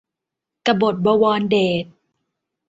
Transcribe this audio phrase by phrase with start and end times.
[0.65, 1.85] กบฏบวรเดช